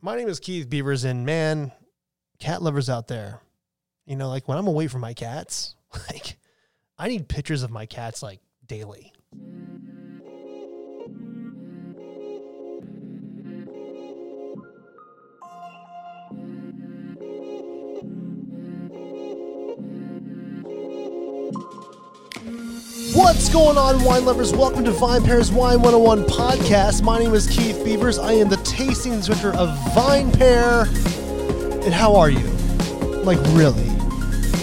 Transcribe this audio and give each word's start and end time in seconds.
My 0.00 0.14
name 0.14 0.28
is 0.28 0.38
Keith 0.38 0.70
Beavers, 0.70 1.02
and 1.02 1.26
man, 1.26 1.72
cat 2.38 2.62
lovers 2.62 2.88
out 2.88 3.08
there, 3.08 3.40
you 4.06 4.14
know, 4.14 4.28
like 4.28 4.46
when 4.46 4.56
I'm 4.56 4.68
away 4.68 4.86
from 4.86 5.00
my 5.00 5.12
cats, 5.12 5.74
like 6.08 6.38
I 6.96 7.08
need 7.08 7.26
pictures 7.26 7.64
of 7.64 7.72
my 7.72 7.84
cats 7.84 8.22
like 8.22 8.38
daily. 8.64 9.12
What's 23.14 23.48
going 23.48 23.76
on, 23.76 24.04
wine 24.04 24.24
lovers? 24.24 24.52
Welcome 24.52 24.84
to 24.84 24.92
VinePair's 24.92 25.50
Wine 25.50 25.82
101 25.82 26.24
podcast. 26.24 27.02
My 27.02 27.18
name 27.18 27.34
is 27.34 27.48
Keith 27.48 27.84
Beavers. 27.84 28.16
I 28.16 28.32
am 28.32 28.48
the 28.48 28.57
tasting 28.78 29.12
instructor 29.12 29.52
of 29.54 29.70
VinePair. 29.92 30.86
And 31.84 31.92
how 31.92 32.14
are 32.14 32.30
you? 32.30 32.46
Like, 33.24 33.38
really? 33.48 33.82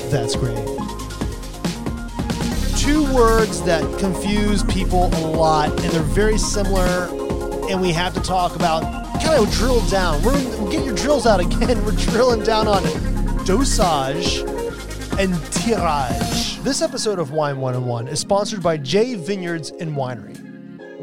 That's 0.10 0.38
great. 0.38 0.56
Two 2.78 3.14
words 3.14 3.62
that 3.64 3.84
confuse 4.00 4.64
people 4.64 5.08
a 5.08 5.28
lot, 5.36 5.70
and 5.82 5.92
they're 5.92 6.02
very 6.02 6.38
similar, 6.38 7.10
and 7.70 7.82
we 7.82 7.92
have 7.92 8.14
to 8.14 8.22
talk 8.22 8.56
about, 8.56 8.84
kind 9.22 9.46
of 9.46 9.52
drill 9.52 9.86
down. 9.90 10.24
We're, 10.24 10.32
we're 10.62 10.72
get 10.72 10.86
your 10.86 10.96
drills 10.96 11.26
out 11.26 11.42
again. 11.42 11.84
We're 11.86 11.92
drilling 11.92 12.42
down 12.44 12.70
on 12.70 12.84
dosage 13.44 14.38
and 15.20 15.36
tirage. 15.52 16.60
This 16.60 16.82
episode 16.82 17.20
of 17.20 17.32
Wine 17.32 17.58
101 17.58 18.08
is 18.08 18.22
sponsored 18.22 18.64
by 18.64 18.78
J 18.78 19.16
Vineyards 19.16 19.72
and 19.72 19.92
Winery, 19.92 20.42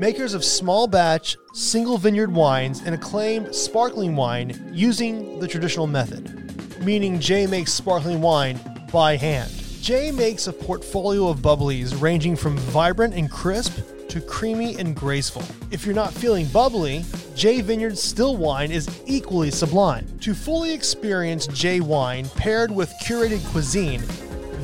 makers 0.03 0.35
of 0.35 0.45
small 0.45 0.89
batch, 0.89 1.37
single 1.53 1.97
vineyard 1.97 2.33
wines 2.33 2.83
and 2.85 2.93
acclaimed 2.93 3.55
sparkling 3.55 4.17
wine 4.17 4.69
using 4.73 5.39
the 5.39 5.47
traditional 5.47 5.87
method, 5.87 6.85
meaning 6.85 7.21
J 7.21 7.47
makes 7.47 7.73
sparkling 7.73 8.21
wine 8.21 8.59
by 8.93 9.17
hand. 9.17 9.49
J 9.81 10.11
makes 10.11 10.49
a 10.49 10.53
portfolio 10.53 11.29
of 11.29 11.39
bubblies 11.39 12.03
ranging 12.03 12.35
from 12.35 12.59
vibrant 12.59 13.15
and 13.15 13.31
crisp 13.31 13.79
to 14.09 14.21
creamy 14.21 14.77
and 14.77 14.97
graceful. 14.97 15.45
If 15.71 15.87
you're 15.87 15.95
not 15.95 16.13
feeling 16.13 16.47
bubbly, 16.47 17.05
J 17.37 17.61
Vineyard's 17.61 18.03
still 18.03 18.37
wine 18.37 18.73
is 18.73 18.89
equally 19.07 19.53
sublime. 19.53 20.05
To 20.23 20.35
fully 20.35 20.75
experience 20.75 21.47
J 21.47 21.79
wine 21.79 22.29
paired 22.31 22.73
with 22.73 22.93
curated 23.05 23.49
cuisine, 23.53 24.01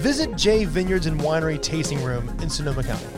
visit 0.03 0.35
J 0.35 0.65
Vineyards 0.65 1.07
and 1.07 1.21
Winery 1.21 1.63
Tasting 1.63 2.03
Room 2.03 2.29
in 2.41 2.51
Sonoma 2.51 2.83
County. 2.83 3.18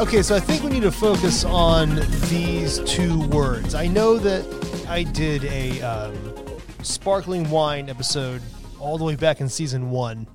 Okay, 0.00 0.22
so 0.22 0.34
I 0.34 0.40
think 0.40 0.62
we 0.62 0.70
need 0.70 0.80
to 0.84 0.90
focus 0.90 1.44
on 1.44 1.96
these 2.30 2.78
two 2.86 3.20
words. 3.28 3.74
I 3.74 3.86
know 3.86 4.16
that 4.16 4.86
I 4.88 5.02
did 5.02 5.44
a 5.44 5.78
um, 5.82 6.16
sparkling 6.82 7.50
wine 7.50 7.90
episode 7.90 8.40
all 8.78 8.96
the 8.96 9.04
way 9.04 9.14
back 9.14 9.42
in 9.42 9.50
season 9.50 9.90
one, 9.90 10.26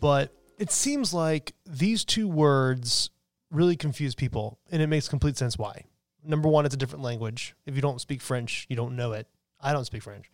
but 0.00 0.34
it 0.58 0.70
seems 0.70 1.14
like 1.14 1.54
these 1.64 2.04
two 2.04 2.28
words 2.28 3.08
really 3.50 3.74
confuse 3.74 4.14
people, 4.14 4.58
and 4.70 4.82
it 4.82 4.86
makes 4.88 5.08
complete 5.08 5.38
sense 5.38 5.56
why. 5.56 5.86
Number 6.22 6.50
one, 6.50 6.66
it's 6.66 6.74
a 6.74 6.78
different 6.78 7.02
language. 7.02 7.54
If 7.64 7.76
you 7.76 7.80
don't 7.80 8.02
speak 8.02 8.20
French, 8.20 8.66
you 8.68 8.76
don't 8.76 8.96
know 8.96 9.12
it. 9.12 9.26
I 9.58 9.72
don't 9.72 9.86
speak 9.86 10.02
French. 10.02 10.30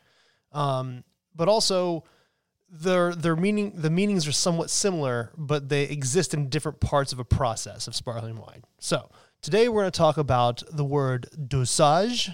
Um, 0.50 1.04
but 1.36 1.46
also, 1.48 2.02
their 2.68 3.14
their 3.14 3.36
meaning 3.36 3.72
the 3.76 3.90
meanings 3.90 4.26
are 4.26 4.32
somewhat 4.32 4.70
similar, 4.70 5.32
but 5.36 5.68
they 5.68 5.84
exist 5.84 6.34
in 6.34 6.48
different 6.48 6.80
parts 6.80 7.12
of 7.12 7.18
a 7.18 7.24
process 7.24 7.86
of 7.86 7.94
sparkling 7.94 8.36
wine. 8.36 8.62
So 8.78 9.10
today 9.42 9.68
we're 9.68 9.82
going 9.82 9.92
to 9.92 9.98
talk 9.98 10.16
about 10.16 10.62
the 10.70 10.84
word 10.84 11.28
dosage 11.48 12.30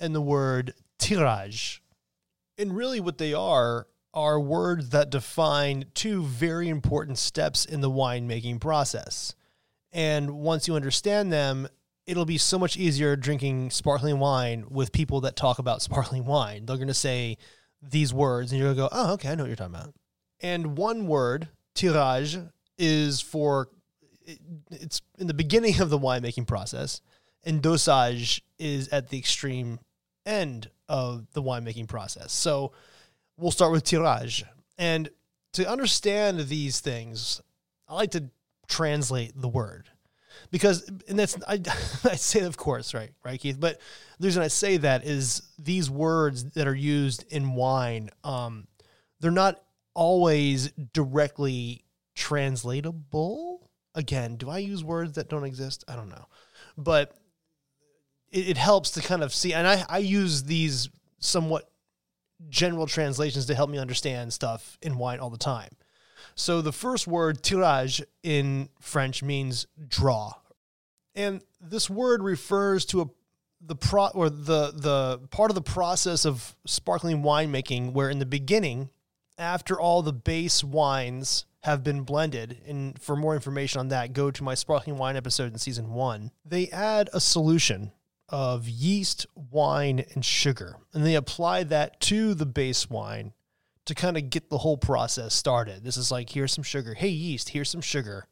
and 0.00 0.14
the 0.14 0.20
word 0.20 0.74
tirage. 0.98 1.82
And 2.56 2.74
really, 2.76 3.00
what 3.00 3.18
they 3.18 3.34
are 3.34 3.86
are 4.12 4.38
words 4.38 4.90
that 4.90 5.10
define 5.10 5.86
two 5.92 6.22
very 6.22 6.68
important 6.68 7.18
steps 7.18 7.64
in 7.64 7.80
the 7.80 7.90
winemaking 7.90 8.60
process. 8.60 9.34
And 9.92 10.30
once 10.38 10.68
you 10.68 10.76
understand 10.76 11.32
them, 11.32 11.68
it'll 12.06 12.24
be 12.24 12.38
so 12.38 12.58
much 12.58 12.76
easier 12.76 13.16
drinking 13.16 13.70
sparkling 13.70 14.18
wine 14.20 14.66
with 14.68 14.92
people 14.92 15.20
that 15.22 15.36
talk 15.36 15.58
about 15.58 15.82
sparkling 15.82 16.24
wine. 16.24 16.64
They're 16.64 16.76
going 16.76 16.88
to 16.88 16.94
say 16.94 17.38
these 17.90 18.12
words, 18.12 18.52
and 18.52 18.58
you're 18.58 18.74
going 18.74 18.76
to 18.76 18.82
go, 18.82 18.88
oh, 18.92 19.12
okay, 19.14 19.30
I 19.30 19.34
know 19.34 19.44
what 19.44 19.48
you're 19.48 19.56
talking 19.56 19.74
about. 19.74 19.94
And 20.40 20.76
one 20.76 21.06
word, 21.06 21.48
tirage, 21.74 22.38
is 22.78 23.20
for 23.20 23.68
it's 24.70 25.02
in 25.18 25.26
the 25.26 25.34
beginning 25.34 25.80
of 25.80 25.90
the 25.90 25.98
winemaking 25.98 26.46
process, 26.46 27.00
and 27.44 27.62
dosage 27.62 28.42
is 28.58 28.88
at 28.88 29.10
the 29.10 29.18
extreme 29.18 29.78
end 30.24 30.70
of 30.88 31.26
the 31.32 31.42
winemaking 31.42 31.88
process. 31.88 32.32
So 32.32 32.72
we'll 33.36 33.50
start 33.50 33.72
with 33.72 33.84
tirage. 33.84 34.44
And 34.78 35.10
to 35.52 35.68
understand 35.68 36.40
these 36.40 36.80
things, 36.80 37.40
I 37.88 37.94
like 37.94 38.10
to 38.12 38.30
translate 38.66 39.32
the 39.34 39.48
word 39.48 39.90
because 40.50 40.88
and 41.08 41.18
that's 41.18 41.36
I, 41.46 41.54
I 42.04 42.16
say 42.16 42.40
of 42.40 42.56
course 42.56 42.94
right 42.94 43.10
right 43.24 43.40
Keith? 43.40 43.58
But 43.58 43.80
the 44.18 44.26
reason 44.26 44.42
I 44.42 44.48
say 44.48 44.76
that 44.78 45.04
is 45.04 45.42
these 45.58 45.90
words 45.90 46.52
that 46.52 46.66
are 46.66 46.74
used 46.74 47.24
in 47.30 47.54
wine 47.54 48.10
um 48.22 48.66
they're 49.20 49.30
not 49.30 49.62
always 49.94 50.72
directly 50.92 51.84
translatable. 52.14 53.70
Again 53.94 54.36
do 54.36 54.50
I 54.50 54.58
use 54.58 54.84
words 54.84 55.12
that 55.12 55.28
don't 55.28 55.44
exist? 55.44 55.84
I 55.88 55.96
don't 55.96 56.08
know. 56.08 56.26
But 56.76 57.16
it, 58.30 58.50
it 58.50 58.56
helps 58.56 58.90
to 58.92 59.00
kind 59.00 59.22
of 59.22 59.32
see 59.32 59.52
and 59.52 59.66
I, 59.66 59.84
I 59.88 59.98
use 59.98 60.44
these 60.44 60.88
somewhat 61.18 61.70
general 62.48 62.86
translations 62.86 63.46
to 63.46 63.54
help 63.54 63.70
me 63.70 63.78
understand 63.78 64.32
stuff 64.32 64.78
in 64.82 64.98
wine 64.98 65.20
all 65.20 65.30
the 65.30 65.38
time 65.38 65.70
so 66.34 66.60
the 66.60 66.72
first 66.72 67.06
word 67.06 67.42
tirage 67.42 68.02
in 68.22 68.68
French 68.80 69.22
means 69.22 69.66
draw. 69.88 70.32
And 71.14 71.42
this 71.60 71.88
word 71.88 72.22
refers 72.22 72.84
to 72.86 73.02
a 73.02 73.06
the 73.66 73.76
pro 73.76 74.08
or 74.08 74.28
the 74.28 74.72
the 74.74 75.20
part 75.30 75.50
of 75.50 75.54
the 75.54 75.62
process 75.62 76.24
of 76.24 76.54
sparkling 76.66 77.22
winemaking 77.22 77.92
where 77.92 78.10
in 78.10 78.18
the 78.18 78.26
beginning 78.26 78.90
after 79.38 79.78
all 79.78 80.02
the 80.02 80.12
base 80.12 80.62
wines 80.62 81.46
have 81.62 81.82
been 81.82 82.02
blended 82.02 82.58
and 82.66 83.00
for 83.00 83.16
more 83.16 83.34
information 83.34 83.80
on 83.80 83.88
that 83.88 84.12
go 84.12 84.30
to 84.30 84.44
my 84.44 84.54
sparkling 84.54 84.98
wine 84.98 85.16
episode 85.16 85.52
in 85.52 85.58
season 85.58 85.92
1 85.94 86.30
they 86.44 86.68
add 86.68 87.08
a 87.12 87.20
solution 87.20 87.92
of 88.28 88.68
yeast 88.68 89.26
wine 89.34 90.04
and 90.14 90.24
sugar 90.24 90.76
and 90.92 91.06
they 91.06 91.14
apply 91.14 91.62
that 91.64 92.00
to 92.00 92.34
the 92.34 92.46
base 92.46 92.90
wine 92.90 93.32
to 93.86 93.94
kind 93.94 94.16
of 94.16 94.30
get 94.30 94.50
the 94.50 94.58
whole 94.58 94.78
process 94.78 95.34
started. 95.34 95.84
This 95.84 95.96
is 95.96 96.10
like, 96.10 96.30
here's 96.30 96.52
some 96.52 96.64
sugar. 96.64 96.94
Hey, 96.94 97.08
yeast, 97.08 97.50
here's 97.50 97.70
some 97.70 97.80
sugar. 97.80 98.26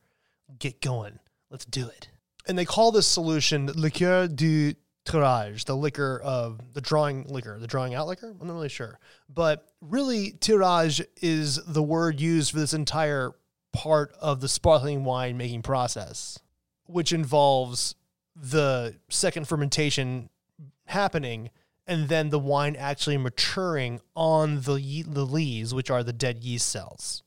Get 0.59 0.81
going. 0.81 1.19
Let's 1.51 1.65
do 1.65 1.89
it. 1.89 2.09
And 2.47 2.59
they 2.59 2.65
call 2.65 2.91
this 2.91 3.07
solution 3.07 3.67
liqueur 3.67 4.27
du 4.29 4.75
tirage, 5.05 5.65
the 5.65 5.77
liquor 5.77 6.21
of 6.23 6.75
the 6.75 6.81
drawing 6.81 7.25
liquor, 7.29 7.59
the 7.59 7.67
drawing 7.67 7.95
out 7.95 8.07
liquor. 8.07 8.35
I'm 8.41 8.47
not 8.47 8.55
really 8.55 8.69
sure. 8.69 8.99
But 9.29 9.69
really, 9.81 10.33
tirage 10.33 11.03
is 11.21 11.63
the 11.65 11.83
word 11.83 12.21
used 12.21 12.53
for 12.53 12.59
this 12.59 12.75
entire 12.75 13.33
part 13.73 14.15
of 14.21 14.41
the 14.41 14.49
sparkling 14.49 15.05
wine 15.05 15.37
making 15.37 15.63
process, 15.63 16.39
which 16.87 17.13
involves 17.13 17.95
the 18.35 18.97
second 19.09 19.49
fermentation 19.49 20.31
happening 20.87 21.51
and 21.93 22.09
then 22.09 22.31
the 22.31 22.39
wine 22.39 22.75
actually 22.75 23.19
maturing 23.19 24.01
on 24.17 24.63
the 24.63 24.77
ye- 24.77 25.03
the 25.03 25.27
lees, 25.27 25.75
which 25.75 25.91
are 25.91 26.03
the 26.03 26.13
dead 26.13 26.43
yeast 26.43 26.67
cells. 26.69 27.23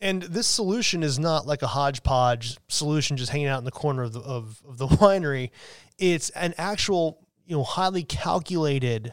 And 0.00 0.22
this 0.22 0.46
solution 0.46 1.02
is 1.02 1.18
not 1.18 1.46
like 1.46 1.60
a 1.60 1.66
hodgepodge 1.66 2.56
solution 2.68 3.18
just 3.18 3.32
hanging 3.32 3.48
out 3.48 3.58
in 3.58 3.64
the 3.66 3.70
corner 3.70 4.04
of 4.04 4.14
the, 4.14 4.20
of, 4.20 4.62
of 4.66 4.78
the 4.78 4.86
winery. 5.02 5.50
It's 5.98 6.30
an 6.30 6.54
actual, 6.56 7.26
you 7.44 7.56
know, 7.56 7.64
highly 7.64 8.02
calculated, 8.02 9.12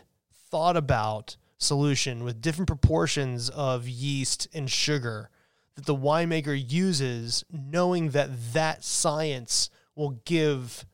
thought 0.50 0.78
about 0.78 1.36
solution 1.58 2.24
with 2.24 2.42
different 2.42 2.68
proportions 2.68 3.50
of 3.50 3.90
yeast 3.90 4.48
and 4.54 4.72
sugar 4.72 5.30
that 5.76 5.86
the 5.86 5.96
winemaker 5.96 6.56
uses, 6.72 7.44
knowing 7.52 8.12
that 8.12 8.54
that 8.54 8.86
science 8.86 9.70
will 9.94 10.22
give 10.24 10.86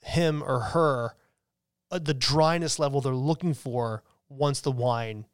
him 0.00 0.42
or 0.42 0.60
her 0.60 1.16
Uh, 1.92 1.98
the 2.00 2.14
dryness 2.14 2.78
level 2.78 3.00
they're 3.00 3.14
looking 3.14 3.54
for 3.54 4.02
once 4.28 4.62
the 4.62 4.72
wine 4.72 5.26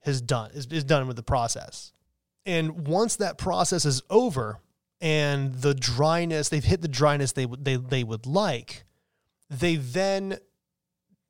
has 0.00 0.20
done 0.20 0.50
is, 0.52 0.66
is 0.66 0.84
done 0.84 1.08
with 1.08 1.16
the 1.16 1.22
process. 1.22 1.92
And 2.44 2.86
once 2.86 3.16
that 3.16 3.38
process 3.38 3.84
is 3.84 4.02
over 4.10 4.60
and 5.00 5.54
the 5.54 5.74
dryness, 5.74 6.50
they've 6.50 6.62
hit 6.62 6.82
the 6.82 6.88
dryness 6.88 7.32
they, 7.32 7.46
they, 7.46 7.76
they 7.76 8.04
would 8.04 8.26
like, 8.26 8.84
they 9.48 9.76
then 9.76 10.38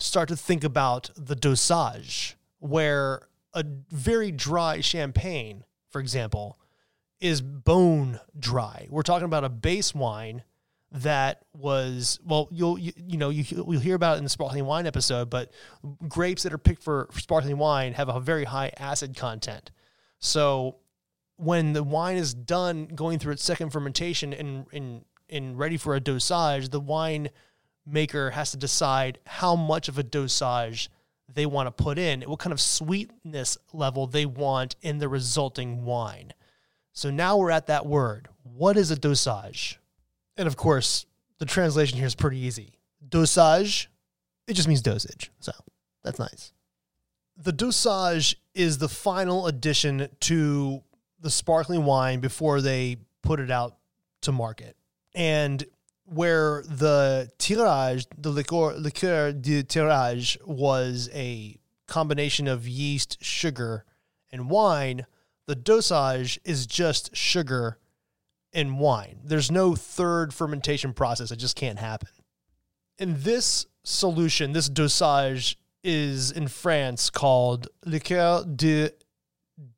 start 0.00 0.28
to 0.30 0.36
think 0.36 0.64
about 0.64 1.10
the 1.16 1.36
dosage, 1.36 2.36
where 2.58 3.28
a 3.54 3.64
very 3.90 4.32
dry 4.32 4.80
champagne, 4.80 5.64
for 5.90 6.00
example, 6.00 6.58
is 7.20 7.40
bone 7.40 8.18
dry. 8.36 8.88
We're 8.90 9.02
talking 9.02 9.26
about 9.26 9.44
a 9.44 9.48
base 9.48 9.94
wine 9.94 10.42
that 10.92 11.42
was 11.54 12.20
well 12.22 12.48
you'll 12.50 12.78
you, 12.78 12.92
you 12.96 13.16
know 13.16 13.30
you, 13.30 13.44
you'll 13.48 13.80
hear 13.80 13.94
about 13.94 14.16
it 14.16 14.18
in 14.18 14.24
the 14.24 14.30
sparkling 14.30 14.64
wine 14.66 14.86
episode 14.86 15.30
but 15.30 15.50
grapes 16.06 16.42
that 16.42 16.52
are 16.52 16.58
picked 16.58 16.82
for, 16.82 17.08
sparkling 17.12 17.56
wine 17.56 17.94
have 17.94 18.08
a 18.08 18.20
very 18.20 18.44
high 18.44 18.70
acid 18.76 19.16
content. 19.16 19.70
So 20.18 20.76
when 21.36 21.72
the 21.72 21.82
wine 21.82 22.16
is 22.16 22.34
done 22.34 22.86
going 22.86 23.18
through 23.18 23.32
its 23.32 23.42
second 23.42 23.70
fermentation 23.70 24.32
and 24.32 24.66
and 24.72 25.04
and 25.30 25.58
ready 25.58 25.78
for 25.78 25.94
a 25.94 26.00
dosage 26.00 26.68
the 26.68 26.80
wine 26.80 27.30
maker 27.86 28.30
has 28.30 28.50
to 28.50 28.58
decide 28.58 29.18
how 29.26 29.56
much 29.56 29.88
of 29.88 29.98
a 29.98 30.02
dosage 30.02 30.90
they 31.32 31.46
want 31.46 31.66
to 31.66 31.82
put 31.82 31.98
in 31.98 32.20
what 32.22 32.38
kind 32.38 32.52
of 32.52 32.60
sweetness 32.60 33.56
level 33.72 34.06
they 34.06 34.26
want 34.26 34.76
in 34.82 34.98
the 34.98 35.08
resulting 35.08 35.84
wine. 35.84 36.34
So 36.92 37.10
now 37.10 37.38
we're 37.38 37.50
at 37.50 37.68
that 37.68 37.86
word. 37.86 38.28
What 38.42 38.76
is 38.76 38.90
a 38.90 38.96
dosage 38.96 39.80
and 40.42 40.48
of 40.48 40.56
course, 40.56 41.06
the 41.38 41.46
translation 41.46 41.98
here 41.98 42.06
is 42.08 42.16
pretty 42.16 42.38
easy. 42.38 42.80
Dosage, 43.08 43.88
it 44.48 44.54
just 44.54 44.66
means 44.66 44.82
dosage. 44.82 45.30
So 45.38 45.52
that's 46.02 46.18
nice. 46.18 46.52
The 47.36 47.52
dosage 47.52 48.34
is 48.52 48.78
the 48.78 48.88
final 48.88 49.46
addition 49.46 50.08
to 50.22 50.82
the 51.20 51.30
sparkling 51.30 51.84
wine 51.84 52.18
before 52.18 52.60
they 52.60 52.96
put 53.22 53.38
it 53.38 53.52
out 53.52 53.76
to 54.22 54.32
market. 54.32 54.76
And 55.14 55.64
where 56.06 56.64
the 56.66 57.30
tirage, 57.38 58.08
the 58.18 58.30
liqueur, 58.30 58.74
liqueur 58.74 59.30
de 59.30 59.62
tirage 59.62 60.38
was 60.44 61.08
a 61.14 61.56
combination 61.86 62.48
of 62.48 62.66
yeast, 62.66 63.22
sugar, 63.22 63.84
and 64.32 64.50
wine, 64.50 65.06
the 65.46 65.54
dosage 65.54 66.40
is 66.44 66.66
just 66.66 67.14
sugar 67.14 67.78
in 68.52 68.78
wine. 68.78 69.20
There's 69.24 69.50
no 69.50 69.74
third 69.74 70.34
fermentation 70.34 70.92
process. 70.92 71.30
It 71.30 71.36
just 71.36 71.56
can't 71.56 71.78
happen. 71.78 72.08
And 72.98 73.16
this 73.16 73.66
solution, 73.84 74.52
this 74.52 74.68
dosage, 74.68 75.58
is 75.84 76.30
in 76.30 76.46
France 76.48 77.10
called 77.10 77.68
liqueur 77.84 78.44
de 78.44 78.90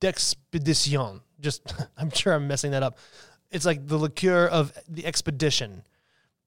d'expedition. 0.01 1.21
Just, 1.41 1.75
I'm 1.97 2.11
sure 2.11 2.35
I'm 2.35 2.47
messing 2.47 2.73
that 2.73 2.83
up. 2.83 2.99
It's 3.51 3.65
like 3.65 3.87
the 3.87 3.97
liqueur 3.97 4.47
of 4.47 4.73
the 4.89 5.07
expedition. 5.07 5.83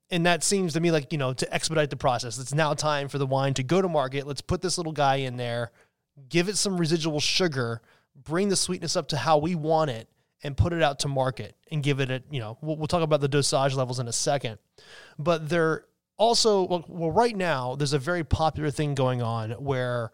And 0.09 0.25
that 0.25 0.43
seems 0.43 0.73
to 0.73 0.79
me 0.79 0.91
like, 0.91 1.11
you 1.11 1.17
know, 1.17 1.33
to 1.33 1.53
expedite 1.53 1.89
the 1.89 1.97
process. 1.97 2.37
It's 2.37 2.53
now 2.53 2.73
time 2.73 3.07
for 3.07 3.17
the 3.17 3.25
wine 3.25 3.53
to 3.55 3.63
go 3.63 3.81
to 3.81 3.89
market. 3.89 4.25
Let's 4.25 4.41
put 4.41 4.61
this 4.61 4.77
little 4.77 4.93
guy 4.93 5.17
in 5.17 5.37
there, 5.37 5.71
give 6.29 6.47
it 6.47 6.57
some 6.57 6.77
residual 6.77 7.19
sugar, 7.19 7.81
bring 8.15 8.49
the 8.49 8.55
sweetness 8.55 8.95
up 8.95 9.09
to 9.09 9.17
how 9.17 9.37
we 9.37 9.55
want 9.55 9.91
it, 9.91 10.07
and 10.43 10.55
put 10.55 10.73
it 10.73 10.81
out 10.81 10.99
to 10.99 11.07
market 11.07 11.55
and 11.71 11.81
give 11.83 11.99
it 11.99 12.11
a, 12.11 12.21
you 12.29 12.39
know, 12.39 12.57
we'll, 12.61 12.77
we'll 12.77 12.87
talk 12.87 13.01
about 13.01 13.21
the 13.21 13.27
dosage 13.27 13.73
levels 13.73 13.99
in 13.99 14.07
a 14.07 14.13
second. 14.13 14.59
But 15.17 15.49
they're 15.49 15.85
also, 16.17 16.63
well, 16.63 16.85
well, 16.87 17.11
right 17.11 17.35
now, 17.35 17.75
there's 17.75 17.93
a 17.93 17.99
very 17.99 18.23
popular 18.23 18.71
thing 18.71 18.95
going 18.95 19.21
on 19.21 19.51
where 19.51 20.11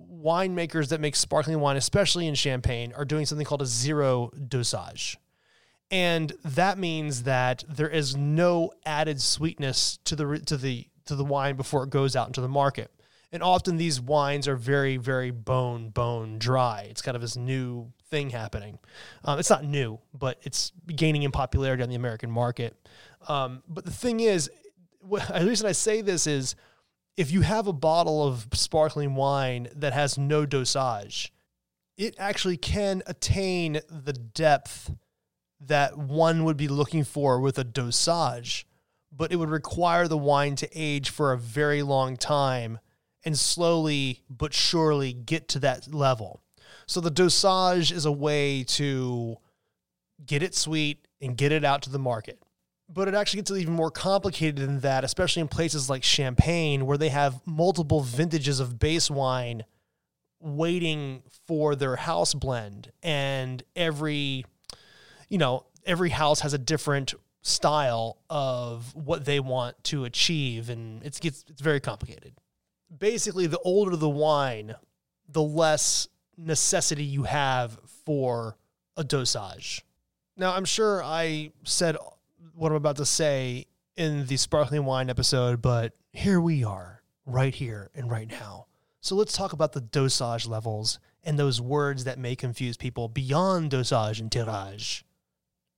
winemakers 0.00 0.88
that 0.88 1.00
make 1.00 1.16
sparkling 1.16 1.60
wine, 1.60 1.76
especially 1.76 2.26
in 2.26 2.34
Champagne, 2.34 2.92
are 2.96 3.04
doing 3.04 3.26
something 3.26 3.44
called 3.44 3.62
a 3.62 3.66
zero 3.66 4.30
dosage. 4.48 5.18
And 5.90 6.32
that 6.44 6.78
means 6.78 7.24
that 7.24 7.64
there 7.68 7.88
is 7.88 8.16
no 8.16 8.72
added 8.86 9.20
sweetness 9.20 9.98
to 10.04 10.14
the 10.14 10.38
to 10.46 10.56
the 10.56 10.86
to 11.06 11.16
the 11.16 11.24
wine 11.24 11.56
before 11.56 11.82
it 11.82 11.90
goes 11.90 12.14
out 12.14 12.28
into 12.28 12.40
the 12.40 12.48
market. 12.48 12.92
And 13.32 13.42
often 13.42 13.76
these 13.76 14.00
wines 14.00 14.48
are 14.48 14.56
very, 14.56 14.96
very 14.96 15.30
bone, 15.30 15.90
bone 15.90 16.38
dry. 16.38 16.86
It's 16.90 17.00
kind 17.00 17.14
of 17.14 17.20
this 17.20 17.36
new 17.36 17.92
thing 18.08 18.30
happening. 18.30 18.78
Um, 19.24 19.38
it's 19.38 19.50
not 19.50 19.64
new, 19.64 20.00
but 20.12 20.38
it's 20.42 20.72
gaining 20.88 21.22
in 21.22 21.30
popularity 21.30 21.82
on 21.82 21.88
the 21.88 21.94
American 21.94 22.30
market. 22.30 22.76
Um, 23.28 23.62
but 23.68 23.84
the 23.84 23.92
thing 23.92 24.20
is, 24.20 24.50
the 25.10 25.44
reason 25.46 25.66
I 25.66 25.72
say 25.72 26.00
this 26.00 26.26
is 26.26 26.56
if 27.16 27.30
you 27.30 27.42
have 27.42 27.66
a 27.66 27.72
bottle 27.72 28.26
of 28.26 28.48
sparkling 28.52 29.14
wine 29.14 29.68
that 29.76 29.92
has 29.92 30.18
no 30.18 30.44
dosage, 30.44 31.32
it 31.96 32.14
actually 32.18 32.56
can 32.56 33.02
attain 33.06 33.80
the 33.88 34.12
depth 34.12 34.92
that 35.60 35.98
one 35.98 36.44
would 36.44 36.56
be 36.56 36.68
looking 36.68 37.04
for 37.04 37.38
with 37.40 37.58
a 37.58 37.64
dosage, 37.64 38.66
but 39.12 39.30
it 39.32 39.36
would 39.36 39.50
require 39.50 40.08
the 40.08 40.16
wine 40.16 40.56
to 40.56 40.68
age 40.74 41.10
for 41.10 41.32
a 41.32 41.38
very 41.38 41.82
long 41.82 42.16
time 42.16 42.78
and 43.24 43.38
slowly 43.38 44.22
but 44.28 44.54
surely 44.54 45.12
get 45.12 45.48
to 45.48 45.58
that 45.60 45.92
level. 45.92 46.40
So 46.86 47.00
the 47.00 47.10
dosage 47.10 47.92
is 47.92 48.04
a 48.04 48.12
way 48.12 48.64
to 48.64 49.36
get 50.24 50.42
it 50.42 50.54
sweet 50.54 51.06
and 51.20 51.36
get 51.36 51.52
it 51.52 51.64
out 51.64 51.82
to 51.82 51.90
the 51.90 51.98
market. 51.98 52.42
But 52.92 53.06
it 53.06 53.14
actually 53.14 53.42
gets 53.42 53.52
even 53.52 53.74
more 53.74 53.90
complicated 53.90 54.56
than 54.56 54.80
that, 54.80 55.04
especially 55.04 55.42
in 55.42 55.48
places 55.48 55.88
like 55.88 56.02
Champagne, 56.02 56.86
where 56.86 56.98
they 56.98 57.10
have 57.10 57.40
multiple 57.46 58.00
vintages 58.00 58.58
of 58.58 58.78
base 58.80 59.08
wine 59.10 59.64
waiting 60.40 61.22
for 61.46 61.76
their 61.76 61.96
house 61.96 62.34
blend. 62.34 62.90
And 63.02 63.62
every, 63.76 64.44
you 65.28 65.38
know, 65.38 65.66
every 65.86 66.10
house 66.10 66.40
has 66.40 66.52
a 66.52 66.58
different 66.58 67.14
style 67.42 68.18
of 68.28 68.94
what 68.96 69.24
they 69.24 69.38
want 69.38 69.82
to 69.84 70.04
achieve. 70.04 70.68
And 70.68 71.04
it's, 71.04 71.20
gets, 71.20 71.44
it's 71.48 71.60
very 71.60 71.78
complicated. 71.80 72.34
Basically, 72.96 73.46
the 73.46 73.58
older 73.60 73.96
the 73.96 74.08
wine, 74.08 74.74
the 75.28 75.42
less 75.42 76.08
necessity 76.36 77.04
you 77.04 77.24
have 77.24 77.78
for 78.04 78.56
a 78.96 79.04
dosage. 79.04 79.84
Now, 80.36 80.54
I'm 80.54 80.64
sure 80.64 81.02
I 81.02 81.52
said 81.64 81.96
what 82.54 82.72
I'm 82.72 82.76
about 82.76 82.96
to 82.96 83.06
say 83.06 83.66
in 83.96 84.26
the 84.26 84.36
sparkling 84.36 84.84
wine 84.84 85.10
episode, 85.10 85.60
but 85.60 85.92
here 86.12 86.40
we 86.40 86.64
are, 86.64 87.02
right 87.26 87.54
here 87.54 87.90
and 87.94 88.10
right 88.10 88.28
now. 88.28 88.66
So 89.00 89.14
let's 89.14 89.36
talk 89.36 89.52
about 89.52 89.72
the 89.72 89.80
dosage 89.80 90.46
levels 90.46 90.98
and 91.22 91.38
those 91.38 91.60
words 91.60 92.04
that 92.04 92.18
may 92.18 92.34
confuse 92.34 92.76
people 92.76 93.08
beyond 93.08 93.70
dosage 93.70 94.20
and 94.20 94.32
tirage, 94.32 95.04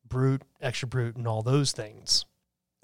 brut, 0.08 0.42
extra 0.60 0.88
brut, 0.88 1.16
and 1.16 1.26
all 1.26 1.42
those 1.42 1.72
things. 1.72 2.24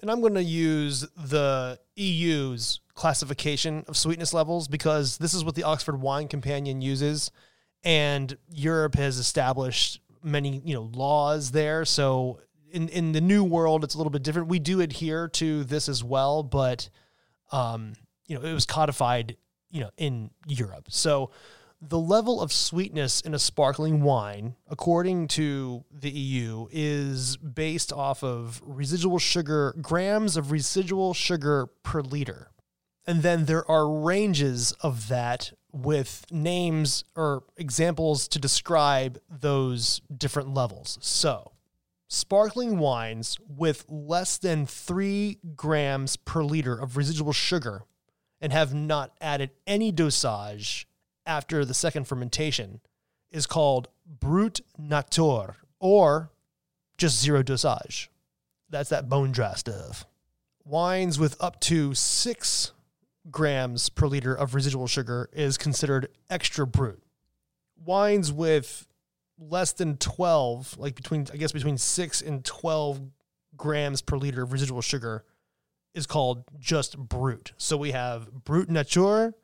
And 0.01 0.09
I'm 0.09 0.21
going 0.21 0.35
to 0.35 0.43
use 0.43 1.01
the 1.17 1.79
EU's 1.95 2.79
classification 2.93 3.83
of 3.87 3.97
sweetness 3.97 4.33
levels 4.33 4.67
because 4.67 5.17
this 5.17 5.33
is 5.33 5.43
what 5.43 5.55
the 5.55 5.63
Oxford 5.63 6.01
Wine 6.01 6.27
Companion 6.27 6.81
uses 6.81 7.31
and 7.83 8.37
Europe 8.49 8.95
has 8.95 9.17
established 9.17 10.01
many 10.23 10.61
you 10.65 10.73
know 10.73 10.89
laws 10.93 11.51
there. 11.51 11.85
So 11.85 12.39
in 12.71 12.89
in 12.89 13.11
the 13.11 13.21
new 13.21 13.43
world, 13.43 13.83
it's 13.83 13.95
a 13.95 13.97
little 13.97 14.11
bit 14.11 14.23
different. 14.23 14.47
We 14.47 14.59
do 14.59 14.81
adhere 14.81 15.27
to 15.29 15.63
this 15.63 15.89
as 15.89 16.03
well, 16.03 16.43
but 16.43 16.89
um, 17.51 17.93
you 18.27 18.35
know 18.35 18.45
it 18.45 18.53
was 18.53 18.65
codified 18.65 19.37
you 19.71 19.81
know 19.81 19.89
in 19.97 20.31
Europe. 20.47 20.87
So 20.89 21.31
the 21.81 21.99
level 21.99 22.41
of 22.41 22.51
sweetness 22.51 23.21
in 23.21 23.33
a 23.33 23.39
sparkling 23.39 24.01
wine, 24.01 24.55
according 24.69 25.27
to 25.29 25.85
the 25.91 26.09
EU, 26.09 26.67
is 26.71 27.37
based 27.37 27.93
off 27.93 28.23
of 28.23 28.61
residual 28.65 29.17
sugar, 29.17 29.73
grams 29.81 30.35
of 30.35 30.51
residual 30.51 31.13
sugar 31.13 31.67
per 31.83 32.01
liter. 32.01 32.51
And 33.07 33.23
then 33.23 33.45
there 33.45 33.69
are 33.69 33.89
ranges 33.89 34.73
of 34.81 35.07
that 35.07 35.53
with 35.71 36.25
names 36.31 37.03
or 37.15 37.43
examples 37.55 38.27
to 38.29 38.39
describe 38.39 39.19
those 39.29 40.01
different 40.15 40.53
levels. 40.53 40.97
So, 41.01 41.53
sparkling 42.07 42.77
wines 42.77 43.37
with 43.47 43.85
less 43.87 44.37
than 44.37 44.65
three 44.65 45.39
grams 45.55 46.17
per 46.17 46.43
liter 46.43 46.77
of 46.77 46.97
residual 46.97 47.33
sugar 47.33 47.83
and 48.41 48.51
have 48.51 48.73
not 48.73 49.13
added 49.21 49.51
any 49.65 49.91
dosage 49.91 50.87
after 51.29 51.63
the 51.63 51.75
second 51.75 52.05
fermentation 52.05 52.81
is 53.31 53.45
called 53.45 53.87
Brut 54.03 54.61
Nature 54.79 55.57
or 55.79 56.31
just 56.97 57.21
zero 57.21 57.43
dosage. 57.43 58.09
That's 58.67 58.89
that 58.89 59.07
bone 59.07 59.31
dry 59.31 59.53
stuff. 59.53 60.05
Wines 60.65 61.19
with 61.19 61.37
up 61.39 61.59
to 61.61 61.93
six 61.93 62.71
grams 63.29 63.89
per 63.89 64.07
liter 64.07 64.33
of 64.33 64.55
residual 64.55 64.87
sugar 64.87 65.29
is 65.31 65.55
considered 65.55 66.09
extra 66.31 66.65
brut. 66.65 66.97
Wines 67.77 68.31
with 68.33 68.87
less 69.37 69.71
than 69.73 69.97
12, 69.97 70.79
like 70.79 70.95
between, 70.95 71.27
I 71.31 71.37
guess, 71.37 71.51
between 71.51 71.77
6 71.77 72.21
and 72.21 72.43
12 72.43 73.01
grams 73.55 74.01
per 74.01 74.17
liter 74.17 74.41
of 74.41 74.51
residual 74.51 74.81
sugar 74.81 75.23
is 75.93 76.07
called 76.07 76.43
just 76.59 76.97
brut. 76.97 77.51
So 77.57 77.77
we 77.77 77.91
have 77.91 78.31
brut 78.43 78.69
nature, 78.69 79.35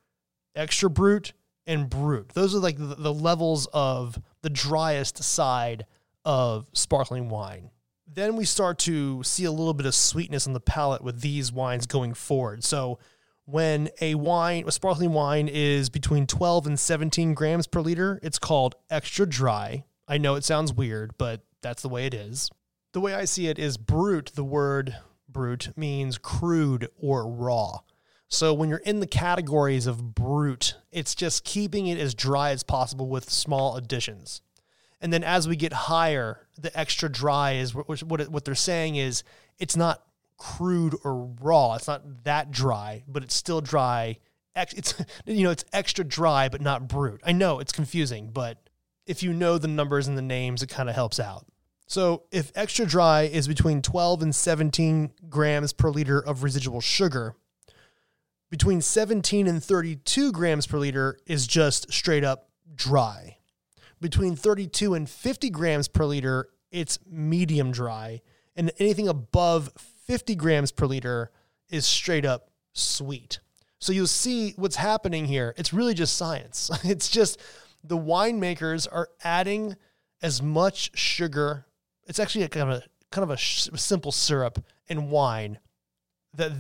extra 0.56 0.90
brut, 0.90 1.34
and 1.68 1.90
brut. 1.90 2.30
Those 2.30 2.56
are 2.56 2.60
like 2.60 2.78
the, 2.78 2.96
the 2.96 3.14
levels 3.14 3.68
of 3.74 4.20
the 4.42 4.50
driest 4.50 5.24
side 5.24 5.86
of 6.24 6.68
sparkling 6.74 7.30
wine. 7.30 7.72
Then 8.08 8.36
we 8.36 8.46
start 8.46 8.78
to 8.80 9.24
see 9.24 9.46
a 9.46 9.52
little 9.52 9.74
bit 9.74 9.86
of 9.86 9.96
sweetness 9.96 10.48
on 10.48 10.54
the 10.54 10.60
palate 10.60 11.04
with 11.04 11.22
these 11.22 11.52
wines 11.52 11.86
going 11.86 12.14
forward. 12.14 12.64
So 12.64 13.00
when 13.46 13.90
a 14.02 14.16
wine, 14.16 14.64
a 14.68 14.72
sparkling 14.72 15.14
wine 15.14 15.48
is 15.48 15.90
between 15.90 16.28
12 16.28 16.68
and 16.68 16.80
17 16.80 17.34
grams 17.34 17.68
per 17.68 17.82
liter, 17.82 18.20
it's 18.24 18.40
called 18.40 18.76
extra 18.90 19.26
dry. 19.26 19.86
I 20.08 20.18
know 20.18 20.36
it 20.36 20.44
sounds 20.44 20.74
weird, 20.74 21.18
but 21.18 21.42
that's 21.62 21.82
the 21.82 21.90
way 21.90 22.06
it 22.06 22.14
is. 22.14 22.50
The 22.94 23.02
way 23.02 23.14
I 23.14 23.26
see 23.26 23.48
it 23.48 23.60
is 23.60 23.78
brut, 23.78 24.32
the 24.36 24.44
word 24.44 24.96
brut 25.28 25.70
means 25.76 26.18
crude 26.18 26.90
or 26.98 27.28
raw. 27.28 27.80
So 28.28 28.54
when 28.54 28.70
you're 28.70 28.80
in 28.80 29.00
the 29.00 29.08
categories 29.08 29.88
of 29.88 30.16
brut, 30.16 30.76
it's 30.92 31.16
just 31.16 31.44
keeping 31.44 31.88
it 31.88 32.00
as 32.00 32.14
dry 32.14 32.52
as 32.52 32.64
possible 32.64 33.08
with 33.08 33.30
small 33.30 33.78
additions. 33.78 34.42
And 35.02 35.14
then 35.14 35.24
as 35.24 35.48
we 35.48 35.56
get 35.56 35.74
higher, 35.74 36.48
the 36.60 36.78
extra 36.78 37.10
dry 37.10 37.54
is 37.54 37.76
what 37.76 38.02
what, 38.04 38.46
they're 38.46 38.56
saying 38.56 38.96
is 38.96 39.24
it's 39.60 39.76
not 39.76 40.04
crude 40.38 40.96
or 41.04 41.32
raw. 41.40 41.76
It's 41.76 41.88
not 41.88 42.24
that 42.24 42.52
dry, 42.52 43.04
but 43.08 43.24
it's 43.24 43.36
still 43.36 43.62
dry. 43.62 44.18
It's 44.56 44.96
you 45.26 45.44
know 45.44 45.52
it's 45.52 45.66
extra 45.74 46.04
dry, 46.04 46.50
but 46.50 46.62
not 46.62 46.88
brut. 46.88 47.22
I 47.24 47.34
know 47.34 47.60
it's 47.60 47.72
confusing, 47.72 48.32
but 48.34 48.58
if 49.06 49.22
you 49.22 49.34
know 49.34 49.58
the 49.58 49.68
numbers 49.68 50.08
and 50.08 50.18
the 50.18 50.24
names, 50.24 50.64
it 50.64 50.70
kind 50.70 50.90
of 50.90 50.96
helps 50.96 51.20
out. 51.20 51.46
So 51.88 52.24
if 52.32 52.52
extra 52.56 52.86
dry 52.86 53.24
is 53.24 53.48
between 53.48 53.84
12 53.84 54.24
and 54.24 54.36
17 54.36 55.12
grams 55.30 55.72
per 55.72 55.92
liter 55.92 56.20
of 56.20 56.42
residual 56.42 56.82
sugar, 56.82 57.36
between 58.56 58.80
17 58.80 59.48
and 59.48 59.62
32 59.62 60.32
grams 60.32 60.66
per 60.66 60.78
liter 60.78 61.18
is 61.26 61.46
just 61.46 61.92
straight 61.92 62.24
up 62.24 62.48
dry. 62.74 63.36
Between 64.00 64.38
32 64.38 64.94
and 64.94 65.10
50 65.10 65.50
grams 65.50 65.90
per 65.90 66.06
liter, 66.06 66.48
it's 66.72 66.98
medium 67.06 67.74
dry. 67.74 68.22
And 68.56 68.72
anything 68.80 69.10
above 69.10 69.74
50 70.08 70.36
grams 70.36 70.72
per 70.72 70.86
liter 70.86 71.32
is 71.68 71.86
straight 71.86 72.24
up 72.24 72.50
sweet. 72.72 73.42
So 73.80 73.92
you'll 73.92 74.08
see 74.08 74.54
what's 74.56 74.78
happening 74.78 75.26
here. 75.26 75.54
It's 75.58 75.74
really 75.74 75.94
just 75.94 76.16
science. 76.16 76.72
It's 76.86 77.10
just 77.10 77.42
the 77.84 77.98
winemakers 77.98 78.88
are 78.90 79.10
adding 79.22 79.76
as 80.22 80.42
much 80.42 80.98
sugar. 80.98 81.66
It's 82.08 82.22
actually 82.22 82.46
a 82.46 82.48
kind 82.48 82.72
of 82.72 82.78
a 82.78 82.84
kind 83.12 83.30
of 83.30 83.32
a 83.32 83.38
simple 83.38 84.14
syrup 84.14 84.64
in 84.88 85.10
wine 85.10 85.60
that 86.38 86.52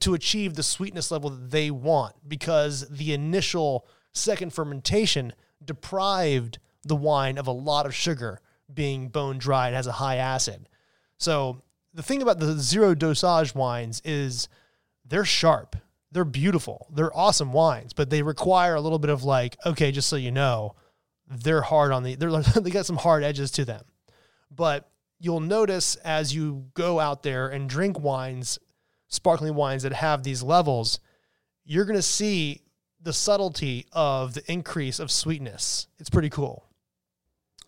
to 0.00 0.14
achieve 0.14 0.54
the 0.54 0.62
sweetness 0.62 1.10
level 1.10 1.30
that 1.30 1.50
they 1.50 1.70
want 1.70 2.14
because 2.28 2.88
the 2.88 3.12
initial 3.12 3.86
second 4.12 4.52
fermentation 4.52 5.32
deprived 5.64 6.58
the 6.84 6.96
wine 6.96 7.38
of 7.38 7.46
a 7.46 7.52
lot 7.52 7.86
of 7.86 7.94
sugar 7.94 8.40
being 8.72 9.08
bone 9.08 9.38
dry 9.38 9.68
and 9.68 9.76
has 9.76 9.86
a 9.86 9.92
high 9.92 10.16
acid. 10.16 10.68
So 11.18 11.62
the 11.94 12.02
thing 12.02 12.22
about 12.22 12.38
the 12.38 12.58
zero 12.58 12.94
dosage 12.94 13.54
wines 13.54 14.00
is 14.04 14.48
they're 15.04 15.24
sharp. 15.24 15.76
They're 16.10 16.24
beautiful. 16.24 16.88
They're 16.92 17.16
awesome 17.16 17.52
wines, 17.52 17.92
but 17.92 18.10
they 18.10 18.22
require 18.22 18.74
a 18.74 18.80
little 18.80 18.98
bit 18.98 19.10
of 19.10 19.24
like, 19.24 19.56
okay, 19.64 19.92
just 19.92 20.08
so 20.08 20.16
you 20.16 20.30
know, 20.30 20.74
they're 21.28 21.62
hard 21.62 21.92
on 21.92 22.02
the 22.02 22.14
they're 22.14 22.30
they 22.60 22.70
got 22.70 22.86
some 22.86 22.96
hard 22.96 23.22
edges 23.22 23.50
to 23.52 23.64
them. 23.64 23.84
But 24.50 24.90
you'll 25.18 25.40
notice 25.40 25.96
as 25.96 26.34
you 26.34 26.66
go 26.74 27.00
out 27.00 27.22
there 27.22 27.48
and 27.48 27.68
drink 27.68 27.98
wines 27.98 28.58
sparkling 29.12 29.54
wines 29.54 29.82
that 29.82 29.92
have 29.92 30.22
these 30.22 30.42
levels, 30.42 30.98
you're 31.64 31.84
going 31.84 31.98
to 31.98 32.02
see 32.02 32.62
the 33.00 33.12
subtlety 33.12 33.86
of 33.92 34.34
the 34.34 34.42
increase 34.50 34.98
of 34.98 35.10
sweetness. 35.10 35.86
It's 35.98 36.10
pretty 36.10 36.30
cool. 36.30 36.66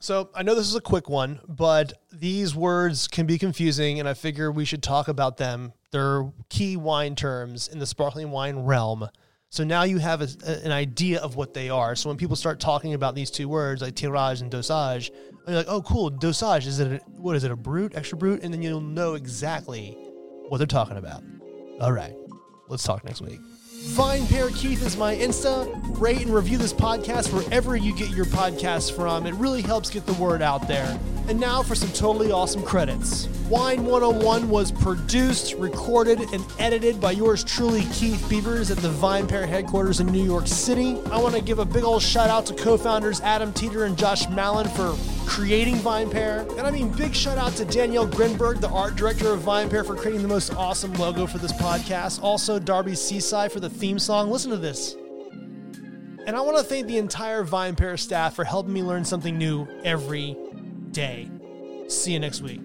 So 0.01 0.31
I 0.35 0.43
know 0.43 0.55
this 0.55 0.69
is 0.69 0.75
a 0.75 0.81
quick 0.81 1.09
one, 1.09 1.41
but 1.49 1.93
these 2.13 2.55
words 2.55 3.09
can 3.09 3.27
be 3.27 3.39
confusing, 3.39 4.01
and 4.01 4.09
I 4.09 4.15
figure 4.15 4.51
we 4.51 4.65
should 4.65 4.83
talk 4.83 5.09
about 5.09 5.37
them. 5.37 5.73
They're 5.93 6.31
key 6.49 6.77
wine 6.77 7.15
terms 7.15 7.69
in 7.69 7.79
the 7.79 7.87
sparkling 7.87 8.31
wine 8.31 8.61
realm. 8.61 9.09
So 9.51 9.65
now 9.65 9.85
you 9.85 9.99
have 9.99 10.21
a, 10.21 10.29
an 10.65 10.73
idea 10.73 11.21
of 11.21 11.37
what 11.37 11.55
they 11.55 11.71
are. 11.71 11.95
So 11.95 12.09
when 12.09 12.17
people 12.17 12.37
start 12.37 12.59
talking 12.59 12.95
about 12.95 13.15
these 13.15 13.31
two 13.31 13.49
words, 13.49 13.83
like 13.83 13.95
tirage 13.95 14.41
and 14.41 14.51
dosage, 14.51 15.13
you're 15.47 15.57
like, 15.57 15.69
oh, 15.69 15.83
cool, 15.83 16.11
dosage. 16.11 16.67
Is 16.67 16.81
it 16.81 17.01
a, 17.01 17.11
what 17.11 17.37
is 17.37 17.45
it? 17.45 17.51
A 17.51 17.57
brut, 17.57 17.95
extra 17.95 18.19
brut, 18.19 18.41
and 18.43 18.53
then 18.53 18.63
you'll 18.63 18.81
know 18.81 19.15
exactly 19.15 19.97
what 20.49 20.59
they're 20.59 20.67
talking 20.67 20.97
about. 20.97 21.23
All 21.81 21.93
right, 21.93 22.15
let's 22.69 22.83
talk 22.85 23.05
next 23.05 23.21
week. 23.21 23.41
VinePair 23.93 24.53
Keith 24.57 24.85
is 24.85 24.97
my 24.97 25.15
Insta. 25.15 25.71
Rate 26.01 26.23
and 26.23 26.35
review 26.35 26.57
this 26.57 26.73
podcast 26.73 27.33
wherever 27.33 27.77
you 27.77 27.95
get 27.95 28.09
your 28.11 28.25
podcasts 28.25 28.91
from. 28.91 29.27
It 29.27 29.35
really 29.35 29.61
helps 29.61 29.91
get 29.91 30.07
the 30.07 30.15
word 30.15 30.41
out 30.41 30.67
there. 30.67 30.99
And 31.29 31.39
now 31.39 31.63
for 31.63 31.75
some 31.75 31.91
totally 31.91 32.33
awesome 32.33 32.63
credits. 32.63 33.29
Wine 33.49 33.85
101 33.85 34.49
was 34.49 34.73
produced, 34.73 35.55
recorded, 35.55 36.21
and 36.33 36.45
edited 36.59 36.99
by 36.99 37.13
yours 37.13 37.45
truly, 37.45 37.83
Keith 37.93 38.27
Beavers, 38.29 38.71
at 38.71 38.79
the 38.79 38.89
VinePair 38.89 39.47
headquarters 39.47 40.01
in 40.01 40.07
New 40.07 40.25
York 40.25 40.47
City. 40.47 40.99
I 41.11 41.19
want 41.19 41.35
to 41.35 41.43
give 41.43 41.59
a 41.59 41.65
big 41.65 41.85
old 41.85 42.03
shout 42.03 42.31
out 42.31 42.47
to 42.47 42.55
co 42.55 42.79
founders 42.79 43.21
Adam 43.21 43.53
Teeter 43.53 43.85
and 43.85 43.99
Josh 43.99 44.29
Malin 44.31 44.67
for 44.69 44.97
creating 45.27 45.77
VinePair. 45.77 46.49
And 46.59 46.67
I 46.67 46.71
mean, 46.71 46.89
big 46.91 47.15
shout 47.15 47.39
out 47.39 47.53
to 47.57 47.65
Danielle 47.65 48.09
Grinberg, 48.09 48.61
the 48.61 48.71
art 48.71 48.97
director 48.97 49.31
of 49.33 49.41
VinePair, 49.41 49.87
for 49.87 49.95
creating 49.95 50.23
the 50.23 50.29
most 50.29 50.55
awesome 50.55 50.93
logo 50.95 51.27
for 51.27 51.39
this 51.39 51.53
podcast. 51.53 52.23
Also, 52.23 52.59
Darby 52.59 52.93
Cici 52.93 53.51
for 53.51 53.61
the 53.61 53.71
theme 53.75 53.99
song. 53.99 54.31
Listen 54.31 54.51
to 54.51 54.57
this. 54.57 54.97
And 56.27 56.35
I 56.35 56.41
want 56.41 56.57
to 56.57 56.65
thank 56.65 56.87
the 56.87 56.97
entire 56.97 57.45
VinePair 57.45 57.99
staff 57.99 58.35
for 58.35 58.45
helping 58.45 58.73
me 58.73 58.83
learn 58.83 59.05
something 59.05 59.37
new 59.37 59.69
every 59.85 60.37
day. 60.91 61.31
See 61.89 62.13
you 62.13 62.21
next 62.21 62.41
week. 62.41 62.61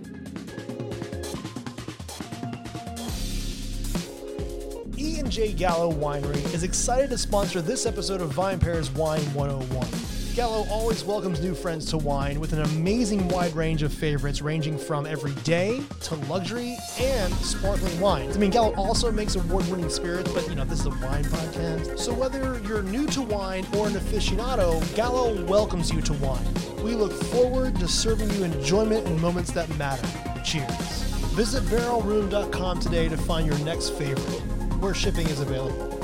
E 4.97 5.19
and 5.19 5.29
J 5.29 5.51
Gallo 5.53 5.91
Winery 5.91 6.43
is 6.53 6.63
excited 6.63 7.09
to 7.09 7.17
sponsor 7.17 7.61
this 7.61 7.85
episode 7.85 8.21
of 8.21 8.31
VinePair's 8.33 8.89
Wine 8.91 9.21
101. 9.33 10.18
Gallo 10.39 10.65
always 10.69 11.03
welcomes 11.03 11.41
new 11.41 11.53
friends 11.53 11.85
to 11.87 11.97
wine 11.97 12.39
with 12.39 12.53
an 12.53 12.61
amazing 12.61 13.27
wide 13.27 13.53
range 13.53 13.83
of 13.83 13.91
favorites 13.91 14.41
ranging 14.41 14.77
from 14.77 15.05
everyday 15.05 15.81
to 15.99 16.15
luxury 16.31 16.77
and 16.97 17.33
sparkling 17.33 17.99
wines. 17.99 18.37
I 18.37 18.39
mean, 18.39 18.49
Gallo 18.49 18.73
also 18.75 19.11
makes 19.11 19.35
award-winning 19.35 19.89
spirits, 19.89 20.31
but 20.31 20.47
you 20.47 20.55
know, 20.55 20.63
this 20.63 20.79
is 20.79 20.85
a 20.85 20.91
wine 20.91 21.25
podcast. 21.25 21.99
So 21.99 22.13
whether 22.13 22.57
you're 22.59 22.83
new 22.83 23.05
to 23.07 23.21
wine 23.21 23.67
or 23.75 23.87
an 23.87 23.95
aficionado, 23.95 24.79
Gallo 24.95 25.43
welcomes 25.43 25.91
you 25.91 25.99
to 26.03 26.13
wine. 26.13 26.47
We 26.85 26.95
look 26.95 27.11
forward 27.11 27.75
to 27.75 27.89
serving 27.89 28.29
you 28.29 28.45
enjoyment 28.45 29.07
in 29.07 29.19
moments 29.19 29.51
that 29.51 29.67
matter. 29.77 30.07
Cheers. 30.45 30.69
Visit 31.35 31.63
barrelroom.com 31.63 32.79
today 32.79 33.09
to 33.09 33.17
find 33.17 33.45
your 33.45 33.59
next 33.65 33.89
favorite, 33.89 34.41
where 34.79 34.93
shipping 34.93 35.27
is 35.27 35.41
available. 35.41 35.98